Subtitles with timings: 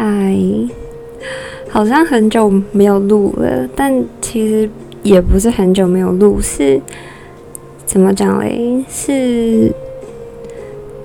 [0.00, 0.32] 嗨，
[1.68, 4.70] 好像很久没有录了，但其实
[5.02, 6.80] 也不是很久没有录，是
[7.84, 8.84] 怎么讲嘞？
[8.88, 9.72] 是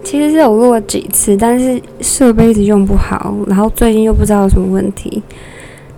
[0.03, 5.23] 其实是有录了几次，但是设备一直用不好，然后最近又不知道有什么问题。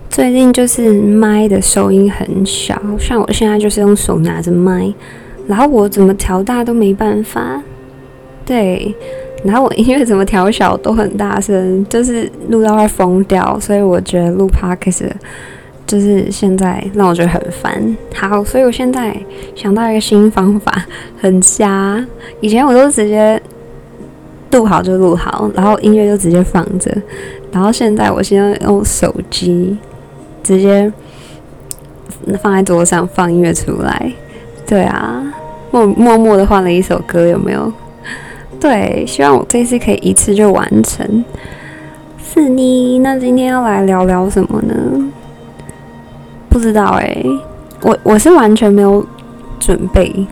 [0.08, 4.90] 最近就是麦的收音很小，像我现在就是用手拿着麦，
[5.46, 7.62] 然后我怎么调大都没办法。
[8.46, 8.94] 对，
[9.46, 15.08] 然后我音乐怎么调小都很大声，就是录到快疯掉，所以我觉得录 podcast
[15.86, 17.96] 就是现在让我觉得很烦。
[18.14, 19.16] 好，所以我现在
[19.54, 20.84] 想到一个新方法，
[21.20, 22.04] 很瞎。
[22.40, 23.40] 以前我都直接
[24.50, 26.90] 录好就录好，然后音乐就直接放着，
[27.52, 29.78] 然后现在我现在用手机。
[30.42, 30.92] 直接
[32.40, 34.12] 放在桌上放音乐出来，
[34.64, 35.20] 对啊，
[35.72, 37.72] 默默默的换了一首歌，有没有？
[38.60, 41.24] 对，希望我这次可以一次就完成。
[42.18, 44.74] 是你，那今天要来聊聊什么呢？
[46.48, 47.16] 不知道哎，
[47.82, 49.04] 我我是完全没有
[49.58, 50.26] 准备，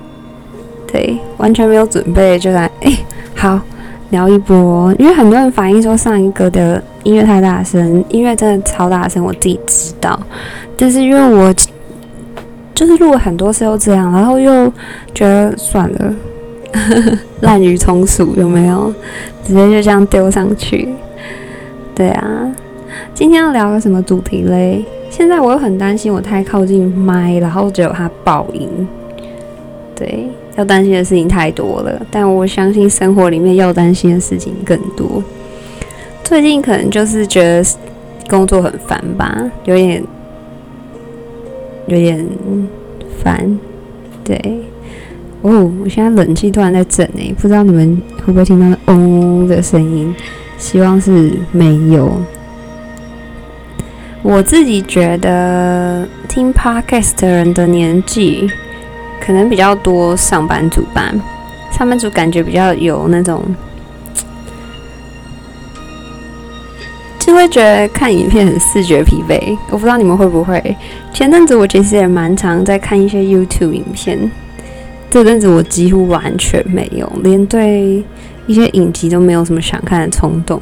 [0.86, 2.92] 对，完全没有准备就来哎，
[3.34, 3.60] 好。
[4.10, 10.16] 聊一波，因为很多人反映说上一个的音乐太大声，音乐真的超大声，我自己知道。
[10.76, 11.52] 但是因为我
[12.72, 14.72] 就是录了很多次都这样，然后又
[15.12, 16.14] 觉得算了，
[17.40, 18.92] 滥竽充数有没有？
[19.44, 20.88] 直接就这样丢上去。
[21.94, 22.54] 对啊，
[23.14, 24.84] 今天要聊个什么主题嘞？
[25.10, 28.68] 现在我又很担心我太靠近麦，然后只有它爆音。
[29.94, 30.28] 对。
[30.56, 35.20] 要担心的事情太多了，但我相信生活里面要担心的事情更多。
[36.22, 37.64] 最近可能就是觉得
[38.30, 40.00] 工作很烦吧，有点
[41.88, 42.24] 有点
[43.20, 43.58] 烦。
[44.22, 44.60] 对，
[45.44, 50.14] 哦，我现在冷气突然在整诶，不知道你们会不会听到嗡的声音？
[50.56, 52.10] 希望是没有。
[54.22, 58.50] 我自己觉得听 podcast 的人的年纪。
[59.20, 61.10] 可能比较多上班族吧，
[61.72, 63.42] 上班族感觉比较有那种，
[67.18, 69.56] 就会觉得看影片很视觉疲惫。
[69.70, 70.76] 我不知道你们会不会？
[71.10, 74.30] 前阵子我其实也蛮常在看一些 YouTube 影片，
[75.14, 78.02] 这阵子我几乎完全没有，连对
[78.48, 80.60] 一些影集都没有什么想看的冲动。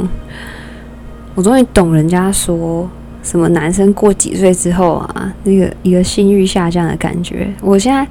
[1.35, 2.87] 我终于懂人家说
[3.23, 7.51] 什么男生过几岁之后啊，那个一个性欲下降的感觉。
[7.63, 8.07] 我现在。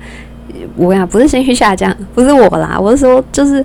[0.76, 3.64] 我呀，不是情绪下降，不是我啦，我是说，就是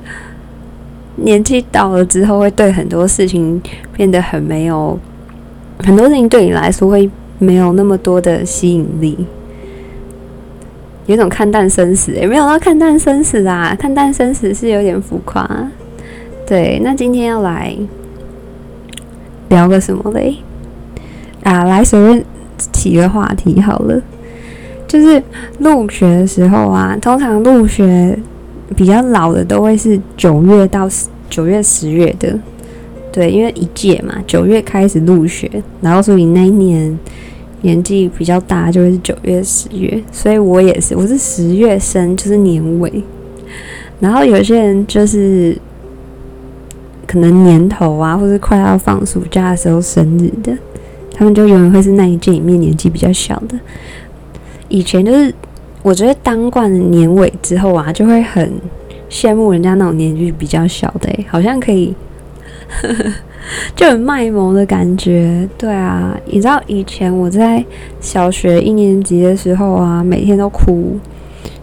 [1.17, 3.61] 年纪到了之后，会对很多事情
[3.95, 4.99] 变得很没有，
[5.79, 9.27] 很多事情对你来说会没有那么多的吸引力，
[11.07, 15.49] 有种看淡生死，也没有到看淡生死啊，看淡生死是有点浮夸。
[16.47, 17.77] 对，那今天要来
[19.49, 20.37] 聊个什么嘞？
[21.43, 22.25] 啊，来随便
[22.73, 24.01] 起个话题好了。
[24.89, 25.21] 就是
[25.59, 28.17] 入学的时候啊，通常入学
[28.77, 30.89] 比较老的都会是九月到
[31.29, 32.39] 九月十月的，
[33.13, 35.51] 对，因为一届嘛，九月开始入学，
[35.81, 36.97] 然后所以那一年
[37.63, 43.03] 年纪比较大就会是九月十月，所以我也是，我是十月生，就是年尾。
[43.99, 45.57] 然后有些人就是
[47.07, 50.57] 可能年头啊，或者快要放暑假的时候生日的，
[51.15, 53.59] 他们就永远会是那一届里面年纪比较小的。
[54.69, 55.35] 以前就是，
[55.83, 58.53] 我觉得当惯了年尾之后啊，就会很
[59.09, 61.95] 羡慕人家那种年纪比较小的，好像可以，
[63.77, 65.49] 就很卖萌的感觉。
[65.57, 67.65] 对啊，你知道以前我在
[68.01, 70.99] 小学一年级的时候啊，每天都哭，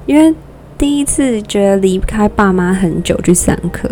[0.05, 0.33] 因为
[0.77, 3.89] 第一次觉得离不开爸妈很久去上课，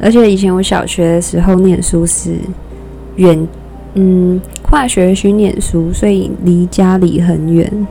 [0.00, 2.34] 而且以前我小学的时候念书是
[3.16, 3.46] 远，
[3.94, 7.86] 嗯，跨学区念书，所以离家里很远。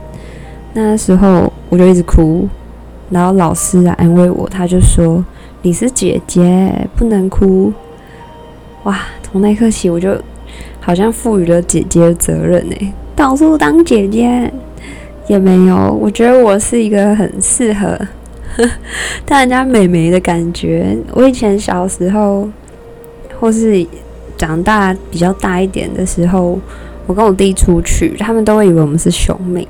[0.72, 2.48] 那时候我就一直哭，
[3.10, 5.24] 然后老师来安慰我，他就说
[5.62, 7.72] ：“你是姐姐，不能哭。”
[8.84, 8.98] 哇！
[9.22, 10.16] 从那刻起，我就
[10.80, 14.52] 好像赋予了姐姐的责任呢，到处当姐姐
[15.28, 15.92] 也没有。
[16.00, 17.96] 我觉得我是一个很适合
[19.24, 20.96] 当人家美眉的感觉。
[21.12, 22.48] 我以前小时候，
[23.38, 23.86] 或是
[24.36, 26.58] 长大比较大一点的时候，
[27.06, 29.68] 我跟我弟出去，他们都会以为我们是兄妹。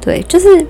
[0.00, 0.66] 对，就是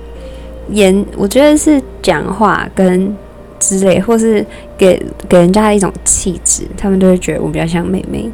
[0.71, 3.13] 言，我觉得是讲话跟
[3.59, 4.45] 之类，或是
[4.77, 8.31] 给给人家一种气质，他们都会觉得我比较像妹妹，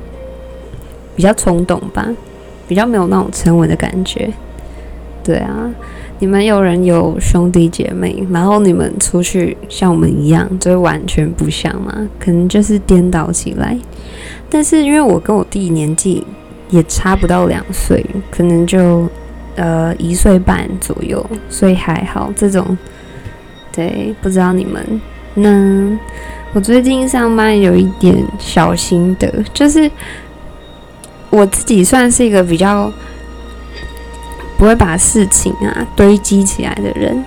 [1.17, 2.09] 比较冲动吧，
[2.69, 4.31] 比较没有那种沉稳的感觉。
[5.23, 5.71] 对啊，
[6.19, 12.09] 你们有人有兄弟姐妹，然后你们出去像我们一样，就完全不像嘛？
[12.21, 13.79] 可能就是颠倒起来。
[14.51, 16.23] 但是因为我跟我弟年纪
[16.69, 19.09] 也差不到两岁，可能就
[19.57, 22.31] 呃一岁半左右，所以还好。
[22.37, 22.77] 这种
[23.73, 25.01] 对，不知道你们
[25.35, 25.99] 那
[26.53, 29.91] 我最近上班有一点小心得，就是
[31.31, 32.93] 我自己算是一个比较。
[34.57, 37.23] 不会把事情啊堆积起来的人，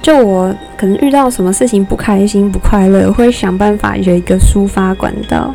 [0.00, 5.54] 就我可能遇到什么事情不开心、不快乐，会想办法有一个抒发管道。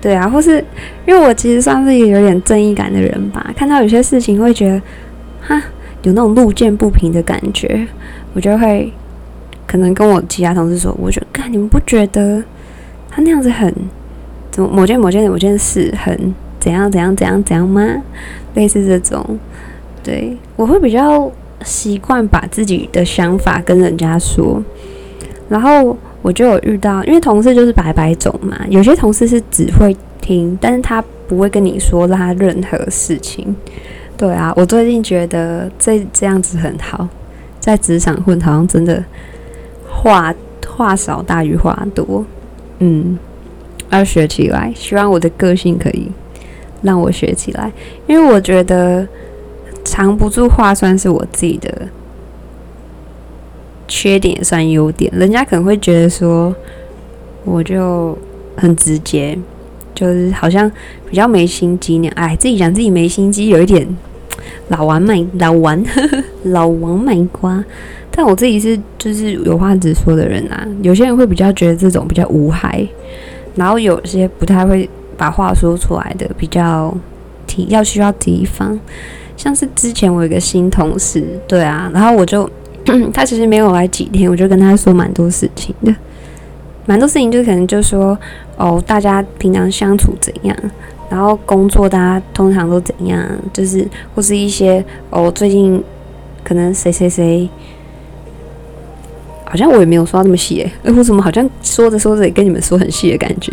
[0.00, 0.62] 对啊，或是
[1.06, 4.82] 因为我其实算是一个有点正义感的人吧，看到有些事情会觉得，
[5.40, 5.62] 哈，
[6.02, 7.86] 有那种路见不平的感觉，
[8.34, 8.92] 我就会
[9.66, 12.42] 可能跟我其他同事说，我觉得，看你们不觉得
[13.10, 13.74] 他那样子很
[14.50, 17.82] 怎么某件某件某件事很怎样怎样怎样怎样吗？
[18.54, 19.38] 类似这种。
[20.02, 21.30] 对，我会比较
[21.64, 24.62] 习惯把自己的想法跟人家说，
[25.48, 33.54] 然后我就有遇到，因为同事就是百百种嘛，有些同事是只会听，但是他不会跟你说他任何事情。
[34.16, 37.08] 对啊，我最近觉得这这样子很好，
[37.58, 39.02] 在职场混好像真的
[39.92, 40.34] 话
[40.66, 42.24] 话少大于话多，
[42.78, 43.18] 嗯，
[43.90, 46.08] 要学起来，希望我的个性可以
[46.82, 47.70] 让我学起来，
[48.06, 49.06] 因为我觉得。
[49.84, 51.88] 藏不住话算是我自己的
[53.88, 55.12] 缺点，算优点。
[55.12, 56.54] 人家可能会觉得说，
[57.44, 58.16] 我就
[58.56, 59.36] 很直接，
[59.92, 60.70] 就是好像
[61.10, 62.14] 比较没心机那样。
[62.14, 63.84] 哎，自己讲自己没心机，有一点
[64.68, 65.84] 老王卖老王
[66.44, 67.62] 老王卖瓜。
[68.12, 70.66] 但我自己是就是有话直说的人啊。
[70.82, 72.86] 有些人会比较觉得这种比较无害，
[73.54, 76.94] 然后有些不太会把话说出来的，比较
[77.46, 78.78] 提要需要提防。
[79.36, 82.48] 像是之前我有个新同事，对啊，然后我就
[83.12, 85.92] 他其实没有来几天，我就跟他说蛮多事情的，
[86.86, 88.16] 蛮多事情就可能就说
[88.56, 90.56] 哦，大家平常相处怎样，
[91.08, 95.82] 然后工作大家通常都怎样，就是或是一些哦，最近
[96.44, 97.48] 可能谁谁谁，
[99.52, 103.52] 好像我也没有说到这么细诶，我怎么好像说着说着也跟你们说很细的感觉。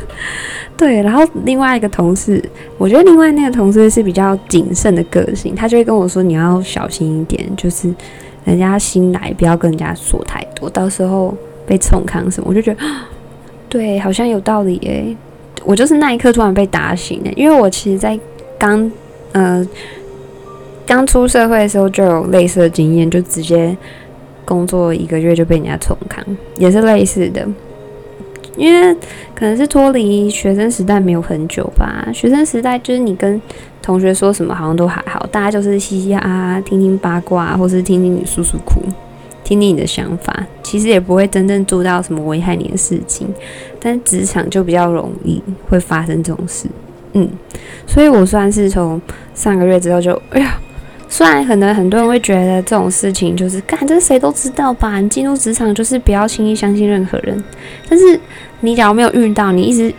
[0.76, 2.44] 对，然后另外一个同事，
[2.76, 7.90] 我觉得另外那个同事是比较谨慎的个性，他就会跟我说：“你要小心一点，就是
[8.44, 11.34] 人家新来，不要跟人家说太多，到时候
[11.66, 12.80] 被冲康什么。”我就觉得，
[13.70, 15.16] 对，好像有道理诶。
[15.64, 18.18] 我就是那一刻突然被打醒了，因为我其实，在
[18.58, 18.92] 刚
[19.32, 19.66] 呃
[20.84, 23.74] 刚出社会的时候就有类似的经验，就直接
[24.52, 26.22] 工作一个月就被人家重康，
[26.58, 27.48] 也是类似的。
[28.54, 28.94] 因为
[29.34, 33.40] 可能是脱离学生时代没有很久吧，学生时代就是你跟
[33.80, 38.82] 同学说什么好像都还好，大家就是嘻嘻哈哈听听八卦，或是听听你诉诉苦，
[39.42, 43.26] 听听你的想法，其实也不会真正做到什么危害你的事情。
[43.80, 46.68] 但职场就比较容易会发生这种事，
[47.14, 47.26] 嗯，
[47.86, 49.00] 所以我算是从
[49.34, 50.60] 上个月之后就，哎呀。
[51.12, 54.98] 虽然可能很多人会觉得这种事情就是干，这谁都知道吧？
[54.98, 57.44] 你进入职场就是不要轻易相信任何人。
[57.86, 58.18] 但是
[58.60, 59.92] 你假如没有遇到，你一直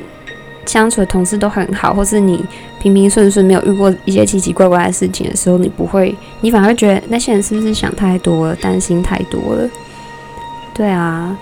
[0.65, 2.43] 相处的同事都很好，或是你
[2.81, 9.69] 平平顺顺，没有遇过一些奇奇怪怪的事情的时候，你不会，你反而会觉得那些人是不是想太多了，担心太多了？
[10.73, 11.37] 对啊，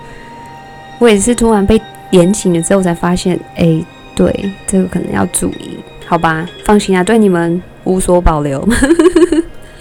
[0.99, 3.81] 我也是突然被点醒了之后才发现，哎，
[4.13, 6.45] 对，这个可能要注意，好吧？
[6.65, 8.67] 放心啊，对你们无所保留。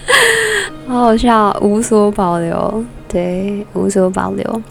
[0.87, 4.61] 好好笑，无所保留，对，无所保留。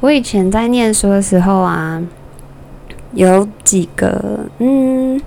[0.00, 2.02] 我以前在念书的时候啊，
[3.12, 5.20] 有几个，嗯，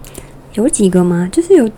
[0.53, 1.29] 有几个吗？
[1.31, 1.69] 就是有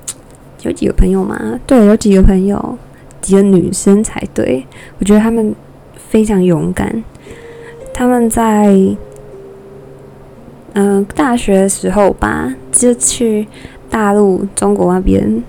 [0.62, 1.58] 有几个朋友吗？
[1.66, 2.78] 对，有几个朋友，
[3.20, 4.64] 几个女生才对。
[4.98, 5.54] 我觉得他们
[6.08, 7.04] 非常勇敢。
[7.92, 8.74] 他们在
[10.74, 13.46] 嗯大学的时候吧，就去
[13.90, 15.42] 大陆、中国那边。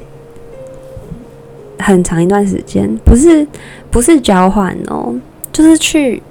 [1.80, 3.46] 很长一段时间，不是
[3.92, 5.16] 不是交换哦，
[5.52, 6.22] 就是去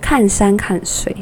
[0.00, 1.14] 看山看水。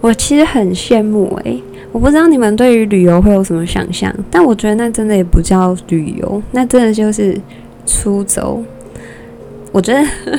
[0.00, 1.60] 我其实很羡慕诶，
[1.90, 7.36] 我不知道你们对于旅游会有什么想象，但我觉得那真的也不叫旅游，那真的就是
[7.86, 8.62] 出走。
[9.72, 10.06] 我觉得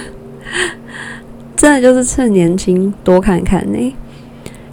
[1.55, 3.95] 真的就是趁年轻多看看呢。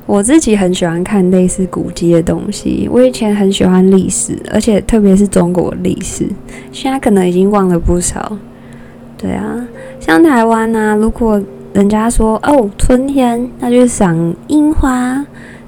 [0.06, 2.88] 我自己很喜欢看类似古迹的东西。
[2.92, 6.28] 我以前很喜欢历史，而且特别是中国历史。
[6.70, 8.37] 现在可能已经忘了不少。
[9.16, 9.66] 对啊，
[9.99, 11.42] 像台湾啊，如果
[11.73, 15.25] 人家说哦春天，那就赏樱花，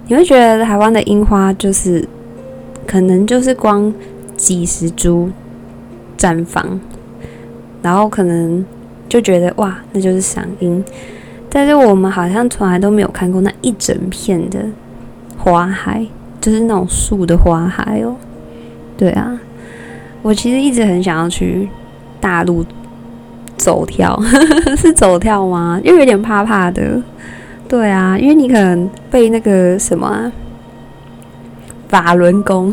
[0.06, 2.06] 你会觉得台湾的樱花就是
[2.86, 3.92] 可能就是光
[4.36, 5.30] 几十株
[6.18, 6.78] 绽放，
[7.80, 8.62] 然后可能
[9.08, 10.84] 就觉得哇，那就是赏樱。
[11.56, 14.58] 但是我们好像从来都没有看过那一整片的
[15.38, 16.06] 花海，
[16.38, 18.14] 就是那种树的花海哦。
[18.94, 19.40] 对啊，
[20.20, 21.66] 我其实一直很想要去
[22.20, 22.62] 大陆
[23.56, 24.20] 走跳，
[24.76, 25.80] 是走跳吗？
[25.82, 27.00] 又有点怕怕的。
[27.66, 30.30] 对啊，因为你可能被那个什么
[31.88, 32.70] 法轮功，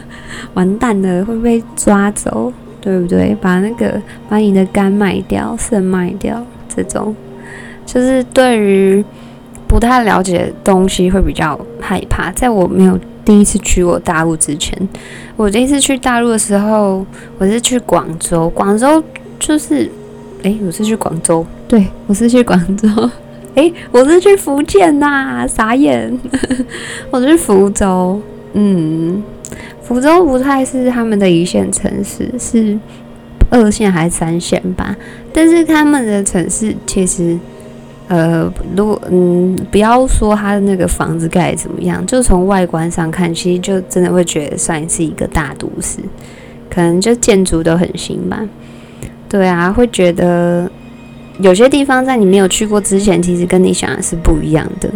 [0.54, 3.36] 完蛋了，会被抓走，对不对？
[3.42, 6.42] 把那个把你的肝卖掉、肾卖掉，
[6.74, 7.14] 这种
[7.84, 9.04] 就是对于
[9.66, 12.30] 不太了解东西会比较害怕。
[12.32, 14.76] 在我没有第一次去过大陆之前，
[15.36, 17.04] 我第一次去大陆的时候，
[17.38, 19.02] 我是去广州，广州
[19.38, 19.90] 就是，
[20.42, 22.88] 诶，我是去广州，对我是去广州。
[23.54, 26.18] 哎，我是去福建呐，傻眼！
[27.10, 28.18] 我是福州，
[28.54, 29.22] 嗯，
[29.82, 32.78] 福州不太是他们的一线城市，是
[33.50, 34.96] 二线还是三线吧？
[35.34, 37.38] 但是他们的城市其实，
[38.12, 45.98] 呃，如果嗯，不要说他的那个房子盖怎么样，就从外观上看，其实就真的会觉得算是一个大都市，
[46.68, 48.38] 可能就建筑都很新吧。
[49.30, 50.70] 对啊，会觉得。
[51.38, 54.88] 有些地方在你没有去过之前，其实跟你想的是不一样的。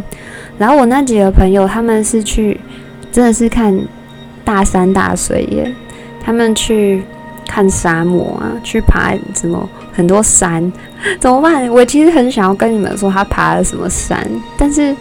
[0.58, 2.60] 然后我那几个朋友，他们是去，
[3.10, 3.76] 真的是看
[4.44, 5.74] 大山大水耶。
[6.22, 7.02] 他们去
[7.48, 10.70] 看沙漠啊，去爬什么很多山，
[11.18, 11.66] 怎么办？
[11.68, 14.24] 我其实很想要跟你们说他爬了什么山，
[14.58, 14.94] 但是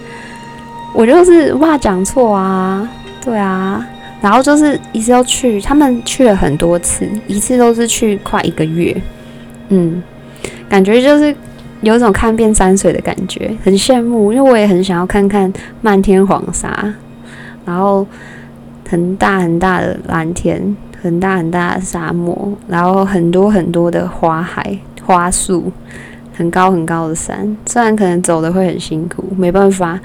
[0.94, 2.90] 我就是哇讲错啊，
[3.24, 3.86] 对啊。
[4.22, 8.96] 然后就是一直要去，他们去了很多次，一次都是去快一个月，
[9.70, 10.02] 嗯。
[10.68, 11.36] 感觉就是
[11.82, 16.92] 有种看遍山水的感觉，很羡慕，因为我也很想要看看漫天黄沙，
[17.66, 18.08] 然后
[18.90, 20.76] 很大很大的蓝天，
[21.06, 25.72] 很大很大的沙漠，然后很多很多的花海、花树，
[26.34, 27.56] 很高很高的山。
[27.64, 30.00] 虽然可能走的会很辛苦，没办法，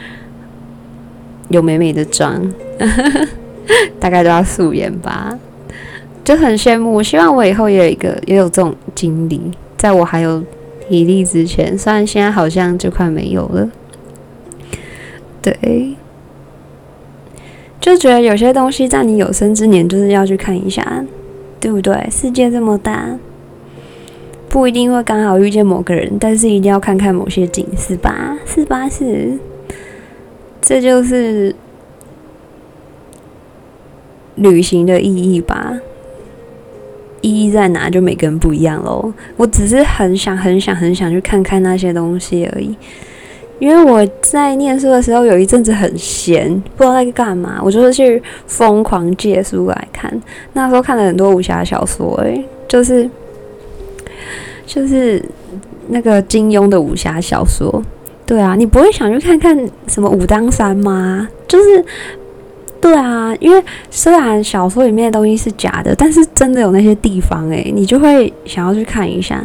[1.49, 2.53] 有美美的妆，
[3.99, 5.39] 大概都要素颜吧，
[6.23, 7.03] 就很羡慕。
[7.03, 9.41] 希望我以后也有一个也有这种经历。
[9.79, 10.45] 在我还有
[10.87, 13.71] 体力之前，虽然现在好像就快没有了，
[15.41, 15.97] 对，
[17.81, 21.05] 就觉得有些东西在你有生之年就是要去看一下，
[21.59, 22.07] 对不对？
[22.11, 23.19] 世界这么大，
[24.49, 28.39] 不一定会刚好遇见某个人，但是一定要看看某些景，是吧？
[28.45, 28.87] 是吧？
[28.89, 29.39] 是，
[30.61, 31.55] 这就是
[34.35, 35.81] 旅行的意义吧。
[37.23, 37.89] 意义在哪？
[37.91, 39.13] 就每个人不一样喽。
[39.37, 42.77] 我只是很想、很想、很想去看看那些东西而已。
[43.61, 50.13] 因为我在念书的时候有一阵子很闲，不知道在干嘛，我就是去疯狂借书来看。
[50.55, 53.09] 那时候看了很多武侠小说，诶，就是
[54.67, 55.25] 就是
[55.89, 57.81] 那个金庸的武侠小说。
[58.27, 61.29] 对啊，你不会想去看看什么武当山吗？
[61.47, 61.85] 就是。
[62.83, 69.39] 对啊，因为虽然小说里面的东西是假的，但是真的有那些地方诶，你就会想要去看一下。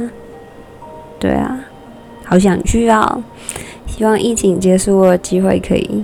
[1.19, 1.60] 对啊，
[2.24, 3.22] 好想去啊！
[3.88, 6.04] 希望疫情结束了，机会可以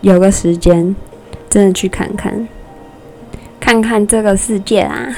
[0.00, 0.94] 有个时间，
[1.48, 2.48] 真的去看看，
[3.60, 5.08] 看看这个世界啊！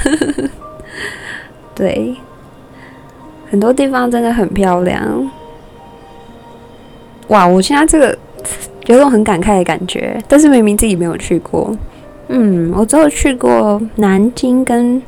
[1.74, 2.16] 对，
[3.50, 5.30] 很多地方真的很漂亮。
[7.28, 8.18] 哇，我现在这个。
[8.86, 11.76] 有种很感慨的感觉，但是明明自己没有去过。
[12.26, 15.00] 嗯，我只有去过南京跟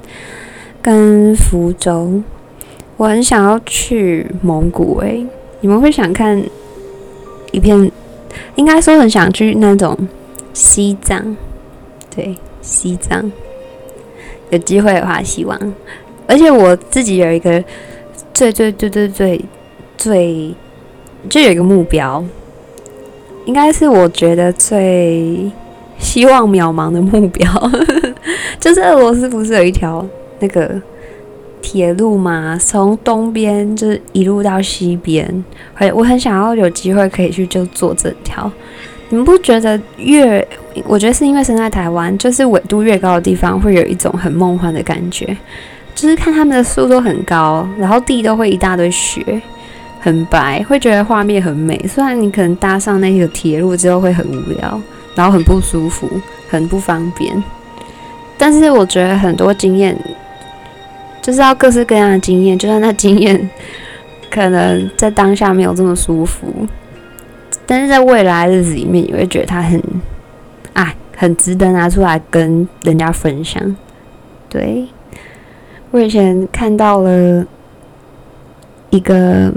[0.81, 2.23] 跟福州，
[2.97, 5.26] 我很想要去蒙古诶，
[5.62, 6.40] 你们会想看
[7.50, 7.90] 一片？
[8.57, 9.97] 应该说很想去那种
[10.52, 11.37] 西藏，
[12.14, 13.31] 对，西藏。
[14.50, 15.75] 有机会的话，希望。
[16.26, 17.62] 而且我自己有一个
[18.35, 19.40] 最最最最最
[19.97, 20.54] 最，
[21.28, 22.23] 就有一个目标。
[23.45, 25.50] 应该是我觉得最
[25.99, 27.50] 希望渺茫的目标，
[28.61, 30.07] 就是俄罗斯不是有一条
[30.38, 30.81] 那个
[31.62, 32.59] 铁路嘛？
[32.61, 38.50] 从东边就是一路到西边，很我很想要有机会可以去就坐这条。
[39.09, 40.47] 你们不觉得越？
[40.87, 45.37] 我觉得是因为生在台湾，就是纬度越高的地方会有一种很梦幻的感觉，
[45.95, 49.40] 就是看他们的树都很高，然后地都会一大堆雪。
[50.00, 51.81] 很白，会觉得画面很美。
[51.87, 54.81] 虽然你可能搭上那个铁路之后会很无聊，
[55.14, 56.11] 然后很不舒服，
[56.49, 57.40] 很不方便。
[58.37, 59.97] 但是我觉得很多经验，
[61.23, 62.59] 就是要各式各样的经验。
[62.59, 63.49] 就算那经验
[64.31, 66.67] 可能在当下没有这么舒服，
[67.64, 69.83] 但是在未来日子里面，你会觉得它很
[70.75, 73.75] 啊，很值得拿出来跟人家分享。
[74.50, 74.87] 对
[75.91, 77.47] 我以前看到了。
[78.95, 79.50] 一个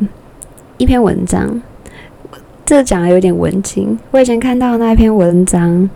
[0.77, 1.61] 一篇文章，
[2.65, 3.99] 这讲的有点文青。
[4.11, 5.89] 我以前看到那一篇文章，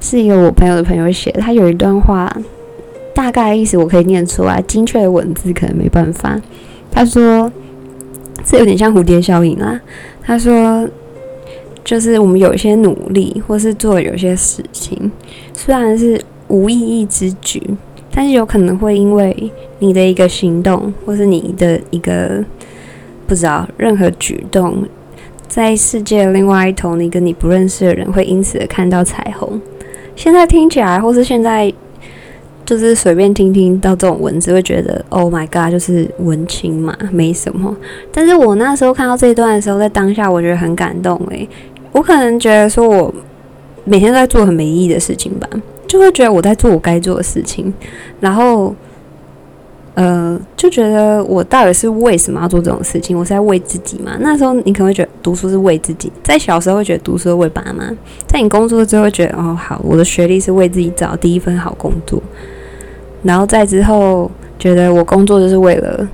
[0.00, 2.34] 是一个我朋友的朋友写，他有一段话，
[3.14, 6.40] 大概意思我可以念出来，精确的文字可能没办法。
[6.90, 7.50] 他说，
[8.44, 9.80] 这有点像蝴蝶效应啊。
[10.22, 10.88] 他说，
[11.84, 15.10] 就是我们有一些努力，或是做有些事情，
[15.52, 17.62] 虽然是无意义之举，
[18.12, 22.44] 但是有可能会因为你的一个行动，或是你的一个
[23.26, 24.84] 不知道任何举动，
[25.48, 29.60] 在世界另外一头，你跟你不认识的人会因此的看到彩虹。
[30.16, 31.72] 现在听起来，或是现在。
[32.64, 37.76] 就是随便听听到这种文字，会觉得 Oh my God，就是文青嘛，没什么。
[38.12, 41.48] 但是我那时候看到这一段的时候，在当下我觉得很感动诶。
[41.92, 43.12] 我可能觉得说我
[43.84, 45.48] 每天都在做很没意义的事情吧，
[45.88, 47.74] 就会觉得我在做我该做的事情，
[48.20, 48.72] 然后
[50.00, 53.14] 呃，就觉得我到底是为什么要做这种事情？
[53.14, 54.12] 我是在为自己嘛？
[54.20, 57.84] 那时候你可能会觉得读书是为自己，在小时候会觉得读书是为爸妈，
[58.26, 62.22] 在你工作之后觉得哦好，我的学历是为自己找第一份好工作。
[63.22, 66.08] 然后再之后，觉得我工作就是为了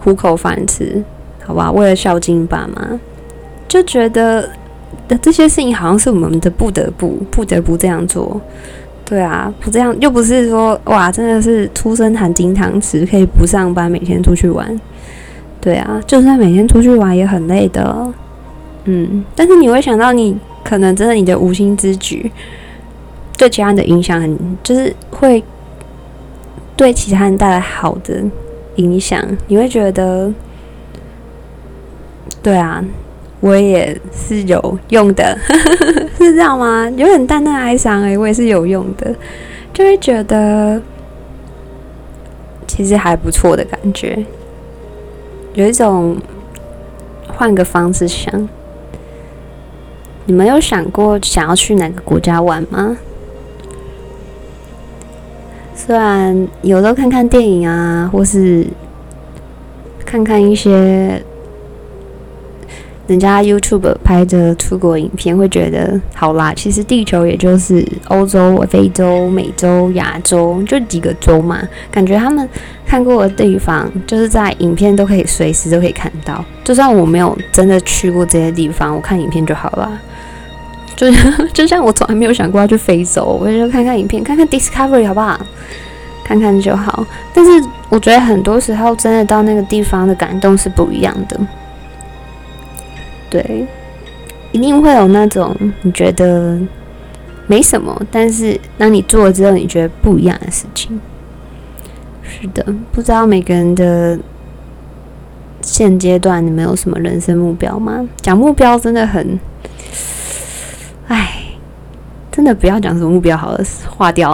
[0.00, 1.00] 糊口饭吃，
[1.44, 1.70] 好吧？
[1.70, 2.98] 为了孝敬爸妈，
[3.68, 4.50] 就觉得
[5.06, 8.40] 的这些事情好像是我们的不得不，不得不这样做。
[9.10, 14.80] 对啊，不这样又不是说哇，真的是出生含金汤匙，可以不上班，每天出去玩。
[15.60, 18.06] 对啊，就算每天出去玩也很累的。
[18.84, 22.30] 嗯，但是你会想到，你可能真的你的无心之举，
[23.36, 25.42] 对其他人的影响很，就是会。
[26.76, 28.22] 对其他人带来好的
[28.76, 30.32] 影响，你会觉得，
[32.42, 32.82] 对啊，
[33.40, 35.36] 我也是有用的，
[36.18, 36.88] 是这样吗？
[36.90, 39.14] 有点淡淡哀伤诶，我也是有用的，
[39.72, 40.80] 就会觉得
[42.66, 44.24] 其实还不错的感觉，
[45.54, 46.16] 有一种
[47.28, 48.48] 换个方式想，
[50.26, 52.96] 你们有想过想要去哪个国家玩吗？
[55.74, 58.66] 虽然有时候看看电影啊，或是
[60.04, 61.24] 看看一些
[63.10, 66.54] 人家 YouTube 拍的出国影片，会觉得好啦。
[66.54, 71.60] 其实地球也就是欧洲、非洲、美洲、亚洲，就几个洲嘛。
[71.90, 72.48] 感觉他们
[72.86, 76.44] 看过的地方，就是在影片都可以随时都可以看到。
[76.62, 79.90] 就算我没有真的去过这些地方，我看影片就好了。
[80.94, 81.08] 就
[81.52, 85.36] 就像我从来没有想过要去非洲，我就看看影片，看看 Discovery 好不好？
[86.24, 87.04] 看看就好。
[87.34, 87.50] 但是
[87.88, 91.40] 我觉得很多时候真的到那个地方的感动是不一样的。
[93.30, 93.66] 对，
[94.52, 96.58] 一定会有那种你觉得
[97.46, 101.00] 没什么，但是当你做了之后，你觉得不一样的事情。
[102.22, 104.18] 是的，不知道每个人的
[105.62, 108.06] 现阶段你们有什么人生目标吗？
[108.20, 109.38] 讲目标真的很。
[111.08, 111.42] 唉，
[112.30, 114.32] 真的不要讲什么目标好了，划掉，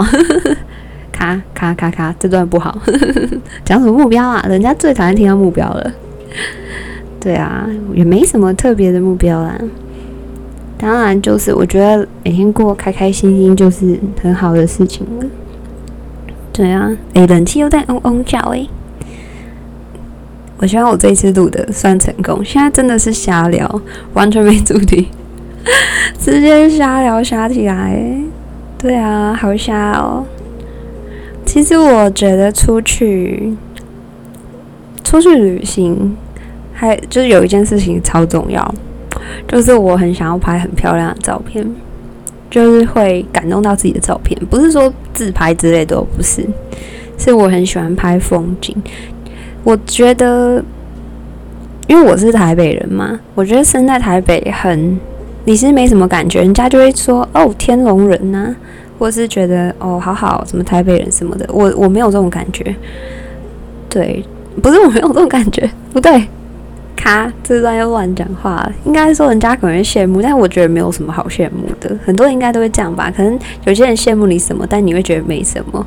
[1.11, 2.79] 咔咔咔咔，这段不好。
[3.65, 4.45] 讲什么目标啊？
[4.49, 5.93] 人家最讨厌听到目标了。
[7.27, 9.59] 对啊，也没什么特别的目标啦。
[10.79, 15.27] 当然，就是我觉得每天过开开心心就是很好的事情了。
[16.53, 18.69] 对啊，诶，冷气又在嗡嗡叫诶。
[20.59, 22.45] 我希望我这一次录的算成功。
[22.45, 23.83] 现在真的是瞎聊，
[24.15, 25.09] 完全没主题。
[26.21, 28.01] 直接瞎聊瞎起来，
[28.79, 30.25] 对啊，好瞎哦。
[31.45, 33.53] 其实我觉得出去
[35.03, 36.17] 出去旅行，
[36.77, 38.75] 还就是有一件事情超重要，
[39.49, 41.67] 就是我很想要拍很漂亮的照片，
[42.51, 46.47] 就是会感动到自己的照片，不是说自拍之类的，不是，
[47.17, 48.77] 是我很喜欢拍风景。
[49.65, 50.63] 我觉得，
[51.87, 54.99] 因为我是台北人嘛，我觉得生在台北很。
[55.49, 58.53] 你是没什么感觉，人家就会说哦，天龙人呐，
[58.99, 62.75] 或是觉得哦，好好，什么台北人什么的，我我没有这种感觉。
[63.89, 64.25] 对，
[64.61, 66.27] 不是我没有这种感觉，不对，
[66.97, 68.69] 咔，这段又乱讲话。
[68.85, 71.97] 应该说人家可能会羡慕，但我觉得没有什么好羡慕的。
[72.05, 73.13] 很多人应该都会这样吧？
[73.15, 75.87] 可能有些人羡慕你什么，但你会觉得没什么。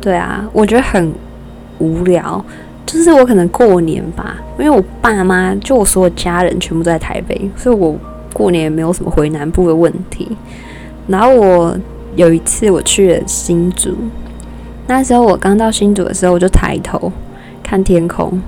[0.00, 1.12] 对啊，我觉得很
[1.78, 2.44] 无聊。
[2.84, 7.96] 就是我可能过年吧，因为我爸妈就我所有家人全部都在台北，所以我。
[8.34, 10.26] 过年也没有什么回南部的问题。
[11.06, 11.76] 然后我
[12.16, 13.94] 有一次我去了新竹，
[14.86, 17.12] 那时候我刚到新竹的时候，我就抬头
[17.62, 18.40] 看天空，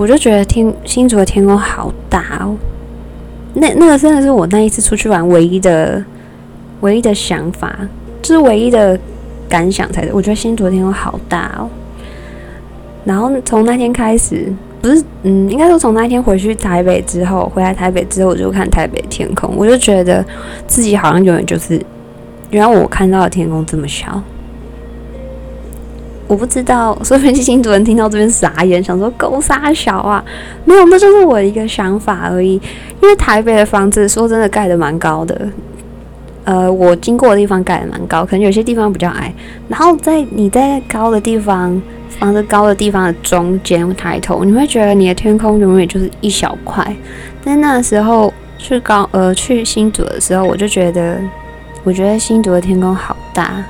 [0.00, 2.56] 我就觉得天新竹的天空好大哦。
[3.52, 6.02] 那那个真的是我那一次出去玩唯一的
[6.80, 7.78] 唯一的想法，
[8.22, 8.98] 就是唯一的
[9.46, 10.10] 感想才是。
[10.14, 11.68] 我觉得新竹天空好大哦。
[13.04, 20.24] 然后从那天开始，不是，嗯，应该说从那天回去台北之后，回来台北之后，我就看台北天空，我就觉得
[20.66, 21.78] 自己好像永远就是，
[22.48, 24.22] 原来我看到的天空这么小。
[26.30, 30.24] 我不知道，所以新主人听到这边傻眼，想说狗傻小啊，
[30.64, 32.52] 没有，那就是我一个想法而已。
[33.02, 35.48] 因为台北的房子说真的盖的蛮高的，
[36.44, 39.34] 呃，我经过的地方盖的蛮高，可能有些地方比较矮。
[39.66, 46.94] 然后在你在高的地方，房子高的地方的中间抬头，你会觉得你的天空永远就是一小块。
[47.42, 51.18] 但那时候去高呃去新竹的时候，我就觉得，
[51.82, 53.64] 我觉得新竹的天空好大。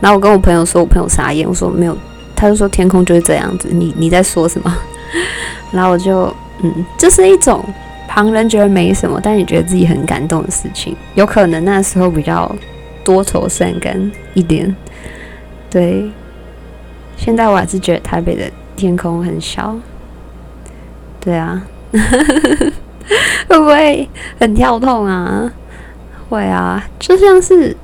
[0.00, 1.96] 然后我跟我朋友说，我朋友傻眼，我说没有，
[2.34, 4.76] 他就说天空就是这样子，你你在说什么？
[5.72, 6.32] 然后我就
[6.62, 7.64] 嗯，这是一种
[8.08, 12.50] 旁人觉得没什么，但你觉得自己很感动的事情，有可能那时候比较
[13.04, 14.74] 多愁善感一点。
[15.68, 16.10] 对，
[17.16, 19.76] 现在我还是觉得台北的天空很小。
[21.20, 21.62] 对啊，
[23.46, 24.08] 会不会
[24.38, 25.52] 很跳痛啊？
[26.28, 27.76] 会啊，就像是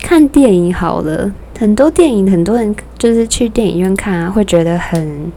[0.00, 1.30] 看电影好了。
[1.60, 5.30] 很多电影，很多人就是去电影院看啊，会觉得很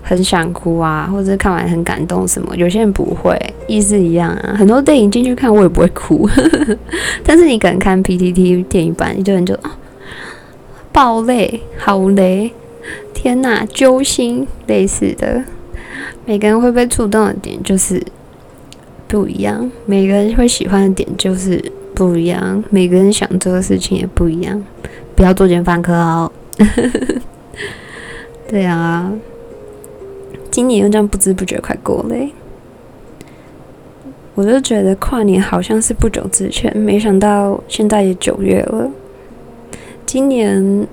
[0.00, 2.56] 很想哭啊，或者看完很感动什么。
[2.56, 4.54] 有些人不会，意思一样啊。
[4.56, 6.30] 很多电影进去看，我也不会哭，
[7.26, 9.58] 但是你可能看 PTT 电影版，一堆人就
[10.92, 12.52] 爆泪，好雷，
[13.12, 15.42] 天哪，揪心，类似的。
[16.24, 18.00] 每个人会被触动的点就是
[19.08, 21.60] 不一样，每个人会喜欢的点就是
[21.92, 24.62] 不一样，每个人想做的事情也不一样。
[25.16, 26.30] 不要作奸犯科哦！
[28.46, 29.10] 对啊，
[30.50, 32.30] 今年又这样不知不觉快过嘞，
[34.34, 38.90] 我就觉得跨年好像是不久之前，没想到现在也九月了。
[40.04, 40.86] 今年，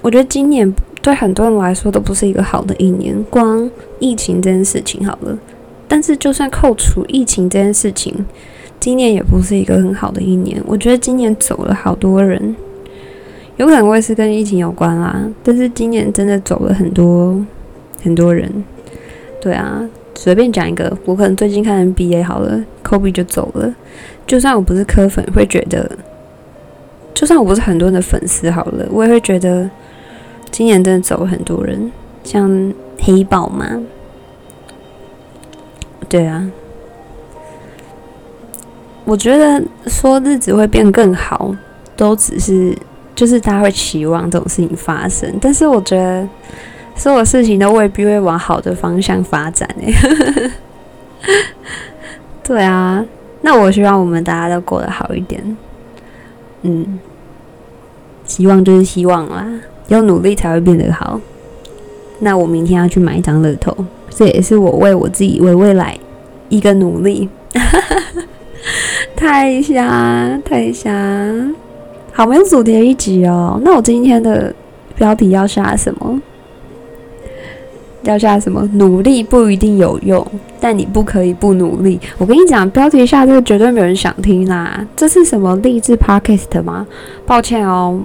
[0.00, 3.22] 我觉得今年对很多人来说都不是一个好的一年。
[3.28, 5.36] 光疫情这件事情好了，
[5.86, 8.24] 但是就算扣除疫情这件事情，
[8.80, 10.62] 今年也不是一个很好的一年。
[10.64, 12.56] 我觉得今年走了好多人。
[13.56, 17.40] 有可能会是跟疫情有关啦，但是今年真的走了很多
[18.02, 18.50] 很多人，
[19.40, 23.72] 对啊，随便讲一个，我可能最近看 NBA 好了，Kobe 就走了。
[24.26, 25.88] 就算我不是科粉，会觉得，
[27.14, 29.70] 就算我不是很多人的粉丝好了，我也会觉得
[30.50, 31.92] 今年真的走了很多人，
[32.24, 33.80] 像黑豹嘛，
[36.08, 36.50] 对啊，
[39.04, 41.54] 我觉得说日子会变更好，
[41.96, 42.76] 都只是。
[43.14, 46.28] 就是大家会期望这种事情发生，但是我觉得
[46.96, 50.50] 所有事情都未必会往好的方向发展诶。
[52.42, 53.04] 对啊，
[53.40, 55.56] 那我希望我们大家都过得好一点。
[56.62, 56.98] 嗯，
[58.24, 59.46] 希望就是希望啦，
[59.88, 61.20] 要努力才会变得好。
[62.18, 63.76] 那我明天要去买一张乐透，
[64.10, 65.98] 这也是我为我自己为未来
[66.48, 67.28] 一个努力。
[69.16, 70.90] 太瞎，太瞎。
[72.16, 73.60] 好，没有主题的一集哦。
[73.64, 74.54] 那我今天的
[74.94, 76.20] 标题要下什么？
[78.04, 78.62] 要下什么？
[78.74, 80.24] 努力不一定有用，
[80.60, 81.98] 但你不可以不努力。
[82.16, 84.86] 我跟你讲，标题下这个绝对没有人想听啦。
[84.94, 86.86] 这是什么励志 podcast 吗？
[87.26, 88.00] 抱歉哦，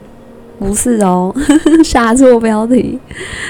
[0.57, 1.31] 不是哦，
[1.85, 2.97] 下错标题。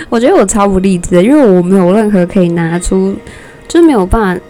[0.09, 3.15] 我觉得我超不励志，因为我没有任何可以拿出，
[3.65, 4.43] 就是没有办法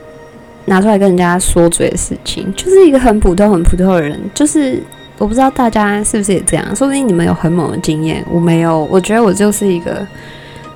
[0.66, 4.82] 拿出来跟人家说嘴的事情，就是一个很普通、很普通的人，就是。
[5.20, 8.86] 我不知道大家是不是也这样，说不定你们有很猛的经验，我没有。
[8.86, 10.08] 我觉得我就是一个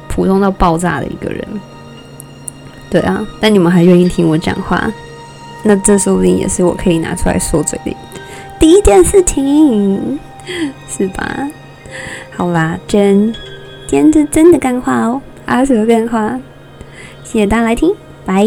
[0.07, 1.47] 普通到爆炸的一个人，
[2.89, 3.25] 对啊。
[3.39, 4.91] 但你们还愿意听我讲话，
[5.63, 7.95] 那这说不定也是我可以拿出来说嘴的
[8.59, 10.19] 第一件事情，
[10.87, 11.49] 是吧？
[12.35, 13.33] 好啦，真，
[13.87, 16.37] 今天是真的干话哦，阿蛇干话，
[17.23, 18.43] 谢谢大家来听，拜。